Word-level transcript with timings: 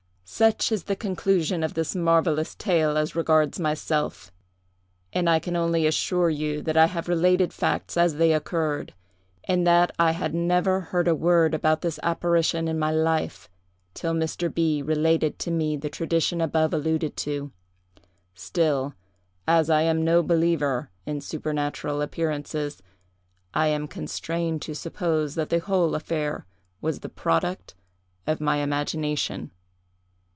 "Such 0.33 0.71
is 0.71 0.85
the 0.85 0.95
conclusion 0.95 1.61
of 1.61 1.73
this 1.73 1.93
marvellous 1.93 2.55
tale 2.55 2.95
as 2.97 3.17
regards 3.17 3.59
myself; 3.59 4.31
and 5.11 5.29
I 5.29 5.39
can 5.39 5.57
only 5.57 5.85
assure 5.85 6.29
you 6.29 6.61
that 6.61 6.77
I 6.77 6.85
have 6.85 7.09
related 7.09 7.51
facts 7.51 7.97
as 7.97 8.15
they 8.15 8.31
occurred, 8.31 8.93
and 9.43 9.67
that 9.67 9.93
I 9.99 10.11
had 10.11 10.33
never 10.33 10.79
heard 10.79 11.09
a 11.09 11.13
word 11.13 11.53
about 11.53 11.81
this 11.81 11.99
apparition 12.01 12.69
in 12.69 12.79
my 12.79 12.91
life, 12.91 13.49
till 13.93 14.13
Mr. 14.13 14.51
B—— 14.51 14.81
related 14.81 15.37
to 15.39 15.51
me 15.51 15.75
the 15.75 15.89
tradition 15.89 16.39
above 16.39 16.73
alluded 16.73 17.17
to. 17.17 17.51
Still, 18.33 18.95
as 19.45 19.69
I 19.69 19.81
am 19.81 20.01
no 20.03 20.23
believer, 20.23 20.89
in 21.05 21.19
supernatural 21.19 22.01
appearances, 22.01 22.81
I 23.53 23.67
am 23.67 23.85
constrained 23.85 24.61
to 24.61 24.75
suppose 24.75 25.35
that 25.35 25.49
the 25.49 25.59
whole 25.59 25.93
affair 25.93 26.45
was 26.79 27.01
the 27.01 27.09
product 27.09 27.75
of 28.25 28.39
my 28.41 28.57
imagination. 28.63 29.51